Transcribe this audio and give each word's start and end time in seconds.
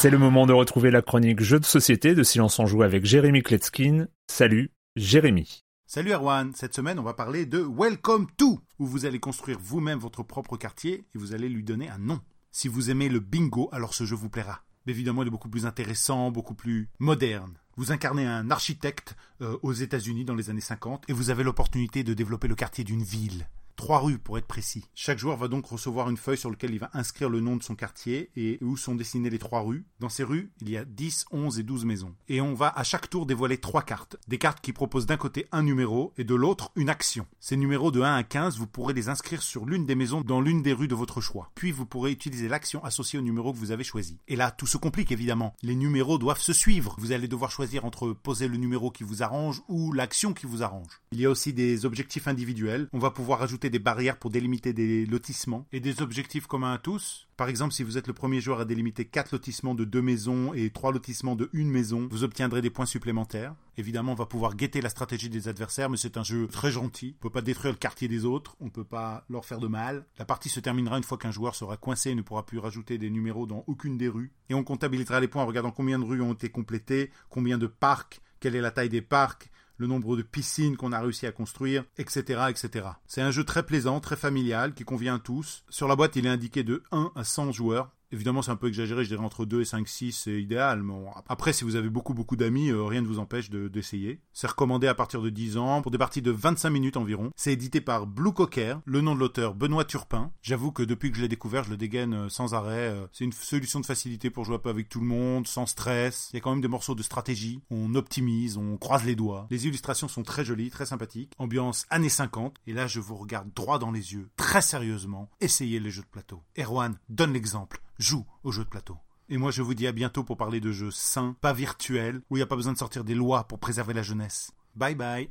C'est 0.00 0.08
le 0.08 0.16
moment 0.16 0.46
de 0.46 0.54
retrouver 0.54 0.90
la 0.90 1.02
chronique 1.02 1.42
Jeux 1.42 1.60
de 1.60 1.66
société 1.66 2.14
de 2.14 2.22
Silence 2.22 2.58
en 2.58 2.64
Joue 2.64 2.82
avec 2.82 3.04
Jérémy 3.04 3.42
Kletskin. 3.42 4.06
Salut, 4.28 4.72
Jérémy. 4.96 5.62
Salut 5.86 6.12
Erwan, 6.12 6.52
cette 6.54 6.72
semaine 6.72 6.98
on 6.98 7.02
va 7.02 7.12
parler 7.12 7.44
de 7.44 7.58
Welcome 7.58 8.26
to, 8.38 8.60
où 8.78 8.86
vous 8.86 9.04
allez 9.04 9.20
construire 9.20 9.58
vous-même 9.60 9.98
votre 9.98 10.22
propre 10.22 10.56
quartier 10.56 11.04
et 11.14 11.18
vous 11.18 11.34
allez 11.34 11.50
lui 11.50 11.62
donner 11.62 11.90
un 11.90 11.98
nom. 11.98 12.18
Si 12.50 12.66
vous 12.66 12.90
aimez 12.90 13.10
le 13.10 13.20
bingo, 13.20 13.68
alors 13.72 13.92
ce 13.92 14.04
jeu 14.04 14.16
vous 14.16 14.30
plaira. 14.30 14.62
Évidemment, 14.86 15.20
il 15.22 15.28
est 15.28 15.30
beaucoup 15.30 15.50
plus 15.50 15.66
intéressant, 15.66 16.30
beaucoup 16.30 16.54
plus 16.54 16.88
moderne. 16.98 17.52
Vous 17.76 17.92
incarnez 17.92 18.24
un 18.24 18.50
architecte 18.50 19.16
euh, 19.42 19.58
aux 19.62 19.74
États-Unis 19.74 20.24
dans 20.24 20.34
les 20.34 20.48
années 20.48 20.62
50 20.62 21.04
et 21.10 21.12
vous 21.12 21.28
avez 21.28 21.44
l'opportunité 21.44 22.04
de 22.04 22.14
développer 22.14 22.48
le 22.48 22.54
quartier 22.54 22.84
d'une 22.84 23.02
ville. 23.02 23.46
Trois 23.80 24.00
rues 24.00 24.18
pour 24.18 24.36
être 24.36 24.46
précis. 24.46 24.84
Chaque 24.94 25.18
joueur 25.18 25.38
va 25.38 25.48
donc 25.48 25.64
recevoir 25.64 26.10
une 26.10 26.18
feuille 26.18 26.36
sur 26.36 26.50
laquelle 26.50 26.74
il 26.74 26.78
va 26.78 26.90
inscrire 26.92 27.30
le 27.30 27.40
nom 27.40 27.56
de 27.56 27.62
son 27.62 27.74
quartier 27.74 28.30
et 28.36 28.58
où 28.60 28.76
sont 28.76 28.94
dessinées 28.94 29.30
les 29.30 29.38
trois 29.38 29.62
rues. 29.62 29.86
Dans 30.00 30.10
ces 30.10 30.22
rues, 30.22 30.52
il 30.60 30.68
y 30.68 30.76
a 30.76 30.84
10, 30.84 31.24
11 31.30 31.58
et 31.58 31.62
12 31.62 31.86
maisons. 31.86 32.14
Et 32.28 32.42
on 32.42 32.52
va 32.52 32.68
à 32.68 32.84
chaque 32.84 33.08
tour 33.08 33.24
dévoiler 33.24 33.56
trois 33.56 33.80
cartes. 33.80 34.18
Des 34.28 34.36
cartes 34.36 34.60
qui 34.60 34.74
proposent 34.74 35.06
d'un 35.06 35.16
côté 35.16 35.46
un 35.50 35.62
numéro 35.62 36.12
et 36.18 36.24
de 36.24 36.34
l'autre 36.34 36.72
une 36.76 36.90
action. 36.90 37.26
Ces 37.40 37.56
numéros 37.56 37.90
de 37.90 38.02
1 38.02 38.16
à 38.16 38.22
15, 38.22 38.58
vous 38.58 38.66
pourrez 38.66 38.92
les 38.92 39.08
inscrire 39.08 39.40
sur 39.40 39.64
l'une 39.64 39.86
des 39.86 39.94
maisons 39.94 40.20
dans 40.20 40.42
l'une 40.42 40.60
des 40.60 40.74
rues 40.74 40.86
de 40.86 40.94
votre 40.94 41.22
choix. 41.22 41.50
Puis 41.54 41.72
vous 41.72 41.86
pourrez 41.86 42.12
utiliser 42.12 42.48
l'action 42.48 42.84
associée 42.84 43.18
au 43.18 43.22
numéro 43.22 43.50
que 43.50 43.58
vous 43.58 43.72
avez 43.72 43.82
choisi. 43.82 44.18
Et 44.28 44.36
là, 44.36 44.50
tout 44.50 44.66
se 44.66 44.76
complique 44.76 45.10
évidemment. 45.10 45.54
Les 45.62 45.74
numéros 45.74 46.18
doivent 46.18 46.42
se 46.42 46.52
suivre. 46.52 46.96
Vous 46.98 47.12
allez 47.12 47.28
devoir 47.28 47.50
choisir 47.50 47.86
entre 47.86 48.12
poser 48.12 48.46
le 48.46 48.58
numéro 48.58 48.90
qui 48.90 49.04
vous 49.04 49.22
arrange 49.22 49.62
ou 49.68 49.90
l'action 49.94 50.34
qui 50.34 50.44
vous 50.44 50.62
arrange. 50.62 51.00
Il 51.12 51.20
y 51.20 51.24
a 51.24 51.30
aussi 51.30 51.54
des 51.54 51.86
objectifs 51.86 52.28
individuels. 52.28 52.86
On 52.92 52.98
va 52.98 53.10
pouvoir 53.10 53.40
ajouter 53.40 53.69
des 53.70 53.78
barrières 53.78 54.18
pour 54.18 54.30
délimiter 54.30 54.72
des 54.72 55.06
lotissements 55.06 55.66
et 55.72 55.80
des 55.80 56.02
objectifs 56.02 56.46
communs 56.46 56.72
à 56.72 56.78
tous. 56.78 57.26
Par 57.36 57.48
exemple, 57.48 57.72
si 57.72 57.82
vous 57.82 57.96
êtes 57.96 58.06
le 58.06 58.12
premier 58.12 58.40
joueur 58.40 58.60
à 58.60 58.64
délimiter 58.64 59.06
4 59.06 59.32
lotissements 59.32 59.74
de 59.74 59.84
2 59.84 60.02
maisons 60.02 60.52
et 60.52 60.70
3 60.70 60.92
lotissements 60.92 61.36
de 61.36 61.48
1 61.54 61.64
maison, 61.64 62.06
vous 62.10 62.24
obtiendrez 62.24 62.60
des 62.60 62.68
points 62.68 62.86
supplémentaires. 62.86 63.54
Évidemment, 63.78 64.12
on 64.12 64.16
va 64.16 64.26
pouvoir 64.26 64.56
guetter 64.56 64.82
la 64.82 64.90
stratégie 64.90 65.30
des 65.30 65.48
adversaires, 65.48 65.88
mais 65.88 65.96
c'est 65.96 66.18
un 66.18 66.22
jeu 66.22 66.46
très 66.48 66.70
gentil. 66.70 67.14
On 67.18 67.22
peut 67.22 67.30
pas 67.30 67.40
détruire 67.40 67.72
le 67.72 67.78
quartier 67.78 68.08
des 68.08 68.26
autres, 68.26 68.56
on 68.60 68.68
peut 68.68 68.84
pas 68.84 69.24
leur 69.30 69.46
faire 69.46 69.58
de 69.58 69.68
mal. 69.68 70.04
La 70.18 70.26
partie 70.26 70.50
se 70.50 70.60
terminera 70.60 70.98
une 70.98 71.02
fois 71.02 71.16
qu'un 71.16 71.30
joueur 71.30 71.54
sera 71.54 71.78
coincé 71.78 72.10
et 72.10 72.14
ne 72.14 72.20
pourra 72.20 72.44
plus 72.44 72.58
rajouter 72.58 72.98
des 72.98 73.08
numéros 73.08 73.46
dans 73.46 73.64
aucune 73.68 73.96
des 73.96 74.08
rues. 74.08 74.32
Et 74.50 74.54
on 74.54 74.62
comptabilisera 74.62 75.20
les 75.20 75.28
points 75.28 75.42
en 75.42 75.46
regardant 75.46 75.70
combien 75.70 75.98
de 75.98 76.04
rues 76.04 76.20
ont 76.20 76.34
été 76.34 76.50
complétées, 76.50 77.10
combien 77.30 77.56
de 77.56 77.66
parcs, 77.66 78.20
quelle 78.40 78.54
est 78.54 78.60
la 78.60 78.70
taille 78.70 78.90
des 78.90 79.02
parcs, 79.02 79.50
le 79.80 79.86
nombre 79.86 80.14
de 80.14 80.22
piscines 80.22 80.76
qu'on 80.76 80.92
a 80.92 81.00
réussi 81.00 81.26
à 81.26 81.32
construire, 81.32 81.84
etc., 81.96 82.42
etc. 82.50 82.86
C'est 83.06 83.22
un 83.22 83.30
jeu 83.30 83.44
très 83.44 83.64
plaisant, 83.64 83.98
très 83.98 84.14
familial, 84.14 84.74
qui 84.74 84.84
convient 84.84 85.16
à 85.16 85.18
tous. 85.18 85.64
Sur 85.70 85.88
la 85.88 85.96
boîte, 85.96 86.16
il 86.16 86.26
est 86.26 86.30
indiqué 86.30 86.62
de 86.62 86.82
1 86.92 87.12
à 87.16 87.24
100 87.24 87.52
joueurs. 87.52 87.90
Évidemment, 88.12 88.42
c'est 88.42 88.50
un 88.50 88.56
peu 88.56 88.66
exagéré, 88.66 89.04
je 89.04 89.08
dirais 89.10 89.24
entre 89.24 89.44
2 89.44 89.60
et 89.60 89.64
5, 89.64 89.86
6, 89.86 90.12
c'est 90.12 90.42
idéal. 90.42 90.82
Mais 90.82 90.94
après, 91.28 91.52
si 91.52 91.62
vous 91.64 91.76
avez 91.76 91.90
beaucoup, 91.90 92.12
beaucoup 92.12 92.36
d'amis, 92.36 92.70
euh, 92.70 92.82
rien 92.84 93.02
ne 93.02 93.06
vous 93.06 93.20
empêche 93.20 93.50
d'essayer. 93.50 94.20
c'est 94.32 94.48
recommandé 94.48 94.88
à 94.88 94.94
partir 94.94 95.22
de 95.22 95.30
10 95.30 95.56
ans, 95.56 95.80
pour 95.80 95.92
des 95.92 95.98
parties 95.98 96.22
de 96.22 96.32
25 96.32 96.70
minutes 96.70 96.96
environ. 96.96 97.30
C'est 97.36 97.52
édité 97.52 97.80
par 97.80 98.06
Blue 98.06 98.32
Cocker, 98.32 98.76
le 98.84 99.00
nom 99.00 99.14
de 99.14 99.20
l'auteur 99.20 99.54
Benoît 99.54 99.84
Turpin. 99.84 100.32
J'avoue 100.42 100.72
que 100.72 100.82
depuis 100.82 101.10
que 101.10 101.16
je 101.16 101.22
l'ai 101.22 101.28
découvert, 101.28 101.64
je 101.64 101.70
le 101.70 101.76
dégaine 101.76 102.14
euh, 102.14 102.28
sans 102.28 102.54
arrêt. 102.54 102.90
Euh, 102.90 103.06
c'est 103.12 103.24
une 103.24 103.32
solution 103.32 103.78
de 103.78 103.86
facilité 103.86 104.28
pour 104.28 104.44
jouer 104.44 104.56
un 104.56 104.60
peu 104.60 104.70
avec 104.70 104.88
tout 104.88 105.00
le 105.00 105.06
monde, 105.06 105.46
sans 105.46 105.66
stress. 105.66 106.30
Il 106.32 106.36
y 106.36 106.38
a 106.38 106.40
quand 106.40 106.50
même 106.50 106.60
des 106.60 106.68
morceaux 106.68 106.96
de 106.96 107.02
stratégie. 107.02 107.62
On 107.70 107.94
optimise, 107.94 108.56
on 108.56 108.76
croise 108.76 109.04
les 109.04 109.14
doigts. 109.14 109.46
Les 109.50 109.68
illustrations 109.68 110.08
sont 110.08 110.24
très 110.24 110.44
jolies, 110.44 110.70
très 110.70 110.86
sympathiques. 110.86 111.32
Ambiance 111.38 111.86
années 111.90 112.08
50. 112.08 112.56
Et 112.66 112.72
là, 112.72 112.88
je 112.88 112.98
vous 112.98 113.14
regarde 113.14 113.52
droit 113.54 113.78
dans 113.78 113.92
les 113.92 114.14
yeux, 114.14 114.30
très 114.36 114.62
sérieusement. 114.62 115.30
Essayez 115.40 115.78
les 115.78 115.90
jeux 115.90 116.02
de 116.02 116.08
plateau. 116.08 116.42
Erwan, 116.58 116.98
donne 117.08 117.32
l'exemple 117.32 117.80
joue 118.00 118.24
aux 118.42 118.52
jeux 118.52 118.64
de 118.64 118.68
plateau. 118.68 118.96
Et 119.28 119.36
moi, 119.36 119.52
je 119.52 119.62
vous 119.62 119.74
dis 119.74 119.86
à 119.86 119.92
bientôt 119.92 120.24
pour 120.24 120.36
parler 120.36 120.60
de 120.60 120.72
jeux 120.72 120.90
sains, 120.90 121.36
pas 121.40 121.52
virtuels, 121.52 122.20
où 122.30 122.36
il 122.36 122.40
n'y 122.40 122.42
a 122.42 122.46
pas 122.46 122.56
besoin 122.56 122.72
de 122.72 122.78
sortir 122.78 123.04
des 123.04 123.14
lois 123.14 123.44
pour 123.44 123.60
préserver 123.60 123.94
la 123.94 124.02
jeunesse. 124.02 124.50
Bye 124.74 124.96
bye. 124.96 125.30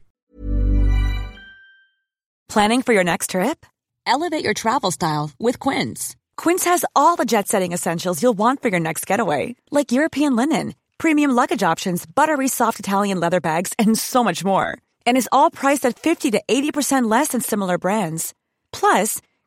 Planning 2.47 2.81
for 2.81 2.93
your 2.93 3.03
next 3.03 3.31
trip? 3.31 3.65
Elevate 4.07 4.43
your 4.43 4.55
travel 4.55 4.91
style 4.91 5.31
with 5.39 5.59
Quince. 5.59 6.15
Quince 6.35 6.65
has 6.65 6.83
all 6.95 7.15
the 7.15 7.25
jet 7.25 7.47
setting 7.47 7.73
essentials 7.73 8.23
you'll 8.23 8.37
want 8.37 8.61
for 8.61 8.69
your 8.69 8.79
next 8.79 9.05
getaway, 9.05 9.55
like 9.69 9.91
European 9.91 10.35
linen, 10.35 10.73
premium 10.97 11.31
luggage 11.31 11.61
options, 11.61 12.05
buttery 12.05 12.47
soft 12.47 12.79
Italian 12.79 13.19
leather 13.19 13.41
bags, 13.41 13.73
and 13.77 13.97
so 13.97 14.23
much 14.23 14.43
more. 14.43 14.77
And 15.05 15.17
is 15.17 15.29
all 15.31 15.51
priced 15.51 15.85
at 15.85 15.99
50 15.99 16.31
to 16.31 16.41
80% 16.47 17.09
less 17.09 17.29
than 17.29 17.41
similar 17.41 17.77
brands. 17.77 18.33
Plus, 18.71 19.21